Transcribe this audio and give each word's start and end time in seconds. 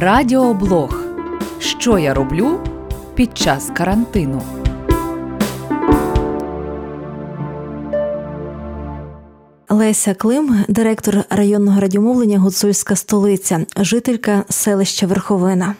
Радіоблог. 0.00 1.02
Що 1.58 1.98
я 1.98 2.14
роблю 2.14 2.60
під 3.14 3.38
час 3.38 3.70
карантину. 3.74 4.42
Леся 9.68 10.14
Клим, 10.14 10.64
директор 10.68 11.24
районного 11.30 11.80
радіомовлення 11.80 12.38
Гуцульська 12.38 12.96
столиця, 12.96 13.66
жителька 13.76 14.44
селища 14.48 15.06
Верховина. 15.06 15.74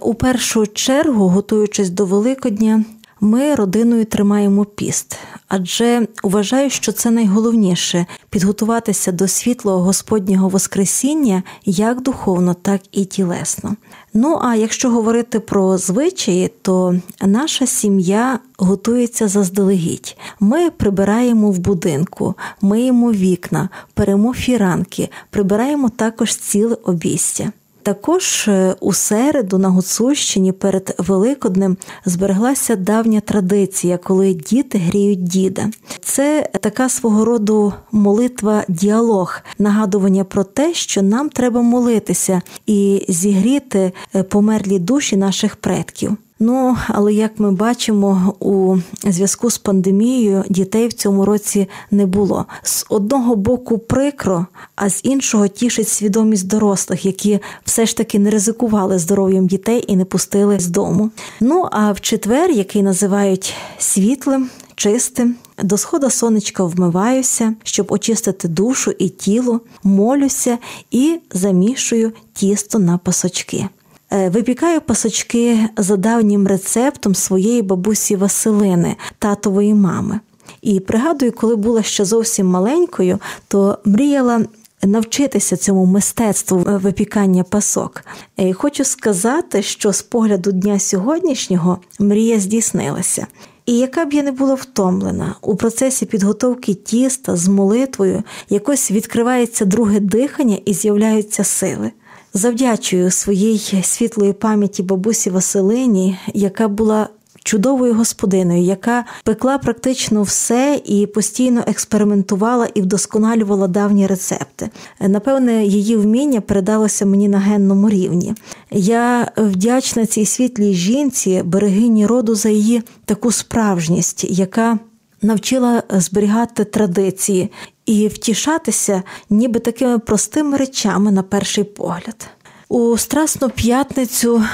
У 0.00 0.14
першу 0.14 0.66
чергу, 0.66 1.28
готуючись 1.28 1.90
до 1.90 2.04
Великодня, 2.04 2.84
ми 3.20 3.54
родиною 3.54 4.04
тримаємо 4.04 4.64
піст, 4.64 5.18
адже 5.48 6.08
вважаю, 6.22 6.70
що 6.70 6.92
це 6.92 7.10
найголовніше 7.10 8.06
підготуватися 8.30 9.12
до 9.12 9.28
світлого 9.28 9.82
Господнього 9.82 10.48
Воскресіння 10.48 11.42
як 11.64 12.00
духовно, 12.02 12.54
так 12.54 12.80
і 12.92 13.04
тілесно. 13.04 13.76
Ну 14.14 14.38
а 14.42 14.54
якщо 14.54 14.90
говорити 14.90 15.40
про 15.40 15.78
звичаї, 15.78 16.50
то 16.62 16.94
наша 17.22 17.66
сім'я 17.66 18.38
готується 18.58 19.28
заздалегідь. 19.28 20.16
Ми 20.40 20.70
прибираємо 20.70 21.50
в 21.50 21.58
будинку, 21.58 22.34
миємо 22.60 23.12
вікна, 23.12 23.68
перемо 23.94 24.34
фіранки, 24.34 25.08
прибираємо 25.30 25.88
також 25.88 26.36
ціле 26.36 26.76
обійстя. 26.84 27.52
Також 27.88 28.48
е, 28.48 28.74
у 28.80 28.92
середу 28.92 29.58
на 29.58 29.68
Гуцульщині 29.68 30.52
перед 30.52 30.94
Великоднем 30.98 31.76
збереглася 32.04 32.76
давня 32.76 33.20
традиція, 33.20 33.98
коли 33.98 34.34
діти 34.34 34.78
гріють 34.78 35.24
діда. 35.24 35.70
Це 36.00 36.50
така 36.60 36.88
свого 36.88 37.24
роду 37.24 37.72
молитва, 37.92 38.64
діалог, 38.68 39.40
нагадування 39.58 40.24
про 40.24 40.44
те, 40.44 40.74
що 40.74 41.02
нам 41.02 41.28
треба 41.28 41.62
молитися 41.62 42.42
і 42.66 43.04
зігріти 43.08 43.92
е, 44.14 44.22
померлі 44.22 44.78
душі 44.78 45.16
наших 45.16 45.56
предків. 45.56 46.16
Ну, 46.40 46.76
але 46.88 47.14
як 47.14 47.32
ми 47.38 47.52
бачимо, 47.52 48.34
у 48.40 48.76
зв'язку 49.04 49.50
з 49.50 49.58
пандемією 49.58 50.44
дітей 50.48 50.88
в 50.88 50.92
цьому 50.92 51.24
році 51.24 51.68
не 51.90 52.06
було. 52.06 52.46
З 52.62 52.86
одного 52.88 53.36
боку 53.36 53.78
прикро, 53.78 54.46
а 54.76 54.90
з 54.90 55.00
іншого 55.04 55.48
тішить 55.48 55.88
свідомість 55.88 56.46
дорослих, 56.46 57.04
які 57.04 57.40
все 57.64 57.86
ж 57.86 57.96
таки 57.96 58.18
не 58.18 58.30
ризикували 58.30 58.98
здоров'ям 58.98 59.46
дітей 59.46 59.84
і 59.88 59.96
не 59.96 60.04
пустили 60.04 60.60
з 60.60 60.66
дому. 60.66 61.10
Ну 61.40 61.68
а 61.70 61.92
в 61.92 62.00
четвер, 62.00 62.50
який 62.50 62.82
називають 62.82 63.54
світлим. 63.78 64.50
Чистим, 64.74 65.36
до 65.62 65.76
схода 65.76 66.10
сонечка 66.10 66.64
вмиваюся, 66.64 67.54
щоб 67.62 67.92
очистити 67.92 68.48
душу 68.48 68.90
і 68.90 69.08
тіло, 69.08 69.60
молюся 69.82 70.58
і 70.90 71.20
замішую 71.32 72.12
тісто 72.32 72.78
на 72.78 72.98
пасочки. 72.98 73.68
Е, 74.12 74.28
випікаю 74.28 74.80
пасочки 74.80 75.58
за 75.76 75.96
давнім 75.96 76.46
рецептом 76.46 77.14
своєї 77.14 77.62
бабусі 77.62 78.16
Василини, 78.16 78.96
татової 79.18 79.74
мами. 79.74 80.20
І 80.62 80.80
пригадую, 80.80 81.32
коли 81.32 81.56
була 81.56 81.82
ще 81.82 82.04
зовсім 82.04 82.46
маленькою, 82.46 83.18
то 83.48 83.78
мріяла. 83.84 84.40
Навчитися 84.82 85.56
цьому 85.56 85.86
мистецтву 85.86 86.58
випікання 86.66 87.44
пасок. 87.44 88.04
І 88.36 88.52
Хочу 88.52 88.84
сказати, 88.84 89.62
що 89.62 89.92
з 89.92 90.02
погляду 90.02 90.52
дня 90.52 90.78
сьогоднішнього 90.78 91.78
мрія 91.98 92.40
здійснилася. 92.40 93.26
І 93.66 93.78
яка 93.78 94.04
б 94.04 94.12
я 94.12 94.22
не 94.22 94.32
була 94.32 94.54
втомлена 94.54 95.34
у 95.40 95.56
процесі 95.56 96.06
підготовки 96.06 96.74
тіста 96.74 97.36
з 97.36 97.48
молитвою, 97.48 98.22
якось 98.50 98.90
відкривається 98.90 99.64
друге 99.64 100.00
дихання 100.00 100.58
і 100.64 100.74
з'являються 100.74 101.44
сили. 101.44 101.92
Завдячую 102.38 103.10
своїй 103.10 103.82
світлої 103.82 104.32
пам'яті 104.32 104.82
бабусі 104.82 105.30
Василині, 105.30 106.18
яка 106.34 106.68
була 106.68 107.08
чудовою 107.44 107.94
господиною, 107.94 108.62
яка 108.62 109.04
пекла 109.24 109.58
практично 109.58 110.22
все 110.22 110.80
і 110.84 111.06
постійно 111.06 111.64
експериментувала 111.66 112.68
і 112.74 112.80
вдосконалювала 112.80 113.68
давні 113.68 114.06
рецепти. 114.06 114.70
Напевне, 115.00 115.64
її 115.64 115.96
вміння 115.96 116.40
передалося 116.40 117.06
мені 117.06 117.28
на 117.28 117.38
генному 117.38 117.88
рівні. 117.88 118.34
Я 118.70 119.32
вдячна 119.36 120.06
цій 120.06 120.26
світлій 120.26 120.74
жінці, 120.74 121.42
берегині 121.44 122.06
роду 122.06 122.34
за 122.34 122.48
її 122.48 122.82
таку 123.04 123.32
справжність, 123.32 124.24
яка 124.24 124.78
навчила 125.22 125.82
зберігати 125.90 126.64
традиції 126.64 127.50
і 127.86 128.08
втішатися, 128.08 129.02
ніби 129.30 129.60
такими 129.60 129.98
простими 129.98 130.56
речами 130.56 131.10
на 131.10 131.22
перший 131.22 131.64
погляд. 131.64 132.26
У 132.68 132.98
Страсну 132.98 133.50
п'ятницю 133.50 134.44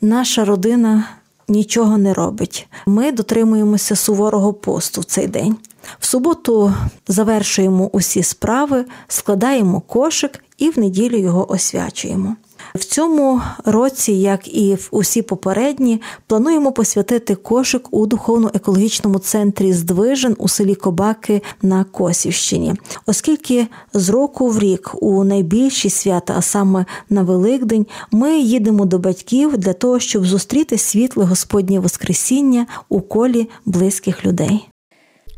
наша 0.00 0.44
родина 0.44 1.08
нічого 1.48 1.98
не 1.98 2.14
робить. 2.14 2.68
Ми 2.86 3.12
дотримуємося 3.12 3.96
суворого 3.96 4.52
посту 4.52 5.00
в 5.00 5.04
цей 5.04 5.26
день. 5.26 5.56
В 5.98 6.06
суботу 6.06 6.74
завершуємо 7.08 7.90
усі 7.92 8.22
справи, 8.22 8.84
складаємо 9.08 9.80
кошик 9.80 10.44
і 10.58 10.70
в 10.70 10.78
неділю 10.78 11.16
його 11.16 11.52
освячуємо. 11.52 12.36
В 12.74 12.84
цьому 12.84 13.42
році, 13.64 14.12
як 14.12 14.54
і 14.54 14.74
в 14.74 14.88
усі 14.90 15.22
попередні, 15.22 16.02
плануємо 16.26 16.72
посвятити 16.72 17.34
кошик 17.34 17.88
у 17.90 18.06
духовно-екологічному 18.06 19.18
центрі 19.18 19.72
Здвижен 19.72 20.36
у 20.38 20.48
селі 20.48 20.74
Кобаки 20.74 21.42
на 21.62 21.84
Косівщині, 21.84 22.74
оскільки 23.06 23.66
з 23.92 24.08
року 24.08 24.48
в 24.48 24.58
рік 24.58 24.94
у 25.00 25.24
найбільші 25.24 25.90
свята, 25.90 26.34
а 26.36 26.42
саме 26.42 26.84
на 27.10 27.22
Великдень, 27.22 27.86
ми 28.10 28.38
їдемо 28.38 28.84
до 28.84 28.98
батьків 28.98 29.56
для 29.56 29.72
того, 29.72 29.98
щоб 29.98 30.26
зустріти 30.26 30.78
світле 30.78 31.24
Господнє 31.24 31.80
Воскресіння 31.80 32.66
у 32.88 33.00
колі 33.00 33.48
близьких 33.64 34.26
людей. 34.26 34.68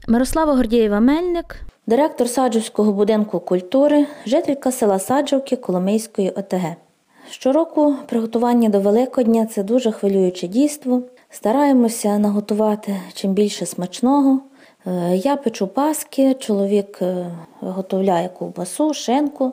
Мирослава 0.09 0.55
Гордієва 0.55 1.00
Мельник, 1.00 1.56
директор 1.87 2.28
Саджівського 2.28 2.93
будинку 2.93 3.41
культури, 3.41 4.06
жителька 4.27 4.72
села 4.72 4.99
Саджівки 4.99 5.56
Коломийської 5.56 6.31
ОТГ. 6.31 6.88
Щороку 7.31 7.94
приготування 8.06 8.69
до 8.69 8.81
Великодня 8.81 9.47
це 9.47 9.62
дуже 9.62 9.93
хвилююче 9.93 10.49
дійство. 10.49 11.03
Стараємося 11.31 12.19
наготувати 12.19 13.00
чим 13.15 13.33
більше 13.33 13.66
смачного. 13.66 14.41
Е, 14.87 15.16
я 15.16 15.37
печу 15.37 15.66
паски, 15.66 16.34
чоловік 16.34 16.99
е, 17.03 17.31
виготовляє 17.61 18.28
ковбасу, 18.28 18.94
шинку. 18.94 19.53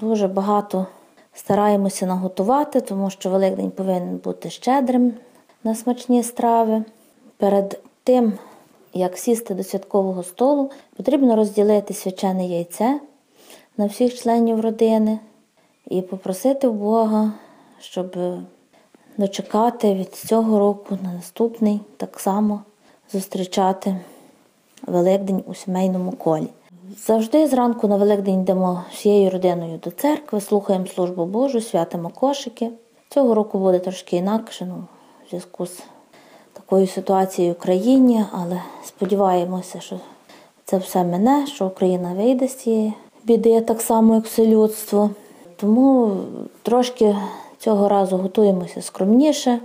Дуже 0.00 0.28
багато 0.28 0.86
стараємося 1.34 2.06
наготувати, 2.06 2.80
тому 2.80 3.10
що 3.10 3.30
Великдень 3.30 3.70
повинен 3.70 4.16
бути 4.16 4.50
щедрим 4.50 5.12
на 5.64 5.74
смачні 5.74 6.22
страви. 6.22 6.84
Перед 7.36 7.80
тим, 8.04 8.32
як 8.94 9.18
сісти 9.18 9.54
до 9.54 9.64
святкового 9.64 10.22
столу, 10.22 10.70
потрібно 10.96 11.36
розділити 11.36 11.94
свячене 11.94 12.46
яйце 12.46 13.00
на 13.76 13.86
всіх 13.86 14.14
членів 14.22 14.60
родини 14.60 15.18
і 15.88 16.02
попросити 16.02 16.68
Бога, 16.68 17.32
щоб 17.80 18.16
дочекати 19.16 19.94
від 19.94 20.14
цього 20.14 20.58
року 20.58 20.98
на 21.02 21.12
наступний 21.12 21.80
так 21.96 22.20
само 22.20 22.62
зустрічати 23.12 23.96
Великдень 24.86 25.44
у 25.46 25.54
сімейному 25.54 26.12
колі. 26.12 26.48
Завжди 27.06 27.46
зранку 27.46 27.88
на 27.88 27.96
Великдень 27.96 28.40
йдемо 28.40 28.84
всією 28.92 29.30
родиною 29.30 29.78
до 29.84 29.90
церкви, 29.90 30.40
слухаємо 30.40 30.86
службу 30.86 31.24
Божу, 31.24 31.60
святимо 31.60 32.08
кошики. 32.08 32.70
Цього 33.08 33.34
року 33.34 33.58
буде 33.58 33.78
трошки 33.78 34.16
інакше 34.16 34.66
ну, 34.66 34.84
в 35.26 35.28
зв'язку 35.28 35.66
з 35.66 35.82
такою 36.52 36.86
ситуацією 36.86 37.54
в 37.54 37.58
країні, 37.58 38.24
але 38.32 38.62
сподіваємося, 38.84 39.80
що 39.80 40.00
це 40.64 40.78
все 40.78 41.04
мене, 41.04 41.46
що 41.46 41.66
Україна 41.66 42.14
вийде 42.14 42.48
з 42.48 42.54
цієї 42.54 42.92
біди, 43.24 43.60
так 43.60 43.80
само, 43.80 44.14
як 44.14 44.24
все 44.24 44.46
людство. 44.46 45.10
Тому 45.64 46.16
трошки 46.62 47.16
цього 47.58 47.88
разу 47.88 48.16
готуємося 48.16 48.82
скромніше, 48.82 49.58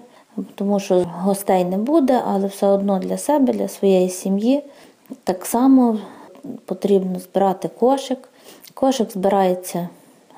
тому 0.56 0.80
що 0.80 1.06
гостей 1.22 1.66
не 1.66 1.78
буде, 1.78 2.22
але 2.28 2.48
все 2.48 2.68
одно 2.68 3.00
для 3.00 3.18
себе, 3.18 3.54
для 3.54 3.68
своєї 3.68 4.10
сім'ї. 4.10 4.64
Так 5.24 5.46
само 5.46 5.98
потрібно 6.66 7.20
збирати 7.20 7.68
кошик. 7.80 8.30
Кошик 8.74 9.12
збирається 9.12 9.90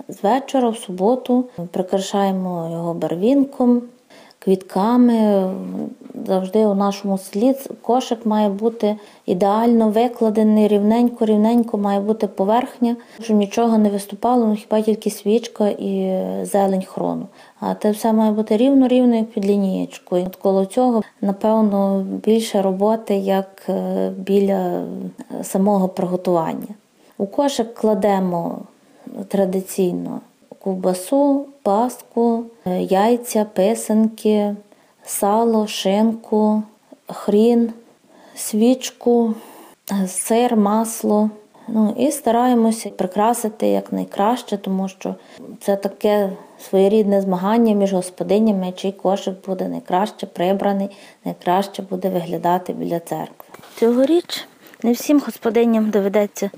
з 0.07 0.23
вечора, 0.23 0.69
в 0.69 0.77
суботу, 0.77 1.45
прикрашаємо 1.71 2.69
його 2.71 2.93
барвінком, 2.93 3.81
квітками. 4.43 5.49
Завжди 6.27 6.65
у 6.65 6.73
нашому 6.73 7.17
селі 7.17 7.55
кошик 7.81 8.25
має 8.25 8.49
бути 8.49 8.95
ідеально 9.25 9.89
викладений, 9.89 10.67
рівненько-рівненько 10.67 11.77
має 11.77 11.99
бути 11.99 12.27
поверхня, 12.27 12.95
щоб 13.21 13.37
нічого 13.37 13.77
не 13.77 13.89
виступало, 13.89 14.45
ну 14.45 14.55
хіба 14.55 14.81
тільки 14.81 15.09
свічка 15.09 15.67
і 15.67 16.21
зелень 16.43 16.83
хрону. 16.83 17.27
А 17.59 17.75
це 17.75 17.91
все 17.91 18.13
має 18.13 18.31
бути 18.31 18.57
рівно-рівно, 18.57 19.15
як 19.15 19.25
під 19.25 19.45
лінієчкою. 19.45 20.25
От 20.25 20.35
коло 20.35 20.65
цього, 20.65 21.01
напевно, 21.21 22.05
більше 22.25 22.61
роботи, 22.61 23.15
як 23.15 23.61
е, 23.69 24.09
біля 24.17 24.53
е, 24.53 24.83
самого 25.43 25.87
приготування. 25.87 26.75
У 27.17 27.25
кошик 27.25 27.73
кладемо 27.73 28.59
традиційно 29.27 30.19
ковбасу, 30.59 31.45
паску, 31.63 32.43
е, 32.65 32.81
яйця, 32.81 33.45
писанки, 33.53 34.55
сало, 35.05 35.67
шинку, 35.67 36.63
хрін, 37.07 37.73
свічку, 38.35 39.33
сир, 40.07 40.55
масло. 40.55 41.29
Ну 41.67 41.95
і 41.97 42.11
стараємося 42.11 42.89
прикрасити 42.89 43.67
якнайкраще, 43.67 44.57
тому 44.57 44.87
що 44.87 45.15
це 45.59 45.75
таке 45.75 46.29
своєрідне 46.69 47.21
змагання 47.21 47.75
між 47.75 47.93
господинями, 47.93 48.73
чий 48.75 48.91
кошик 48.91 49.45
буде 49.47 49.67
найкраще 49.67 50.25
прибраний, 50.25 50.89
найкраще 51.25 51.81
буде 51.81 52.09
виглядати 52.09 52.73
біля 52.73 52.99
церкви. 52.99 53.45
Цьогоріч 53.79 54.47
не 54.83 54.91
всім 54.91 55.19
господиням 55.19 55.89
доведеться 55.89 56.49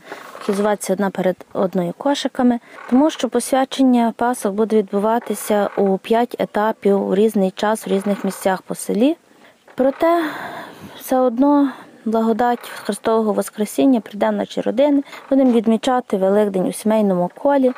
хізуватися 0.46 0.94
одна 0.94 1.10
перед 1.10 1.36
одною 1.54 1.94
кошиками, 1.98 2.60
тому 2.90 3.10
що 3.10 3.30
посвячення 3.30 4.14
пасок 4.18 4.54
буде 4.54 4.78
відбуватися 4.78 5.70
у 5.78 5.98
п'ять 5.98 6.36
етапів 6.40 7.08
у 7.08 7.16
різний 7.16 7.52
час 7.52 7.88
у 7.88 7.90
різних 7.90 8.24
місцях 8.24 8.62
по 8.62 8.76
селі. 8.76 9.18
Проте 9.76 10.24
все 11.00 11.20
одно 11.20 11.72
благодать 12.06 12.70
Христового 12.70 13.34
Воскресіння 13.34 14.02
прийде 14.02 14.30
в 14.30 14.34
наші 14.34 14.62
родини. 14.62 15.04
Будемо 15.30 15.52
відмічати 15.52 16.18
Великдень 16.18 16.68
у 16.68 16.74
сімейному 16.74 17.32
колі 17.36 17.72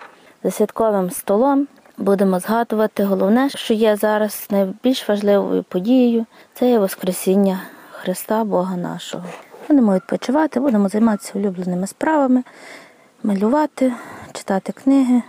за 0.44 0.51
святковим 0.51 1.09
столом. 1.09 1.68
Будемо 1.97 2.39
згадувати 2.39 3.03
головне, 3.03 3.50
що 3.50 3.74
є 3.74 3.95
зараз 3.95 4.47
найбільш 4.50 5.09
важливою 5.09 5.63
подією 5.63 6.25
це 6.53 6.69
є 6.69 6.80
Воскресіння 6.80 7.59
Христа 7.92 8.44
Бога 8.44 8.77
нашого. 8.77 9.24
Будемо 9.68 9.96
відпочивати, 9.96 10.60
будемо 10.60 10.90
займатися 10.90 11.32
улюбленими 11.36 11.88
справами, 11.88 12.44
малювати, 13.24 13.94
читати 14.34 14.72
книги, 14.72 15.22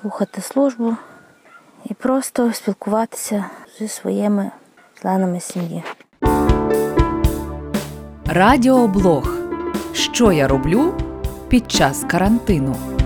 слухати 0.00 0.40
службу 0.40 0.96
і 1.84 1.94
просто 1.94 2.52
спілкуватися 2.52 3.44
зі 3.78 3.88
своїми 3.88 4.50
членами 5.00 5.40
сім'ї. 5.40 5.84
Радіоблог. 8.26 9.30
Що 9.92 10.32
я 10.32 10.48
роблю 10.48 10.94
під 11.48 11.70
час 11.70 12.04
карантину. 12.08 12.97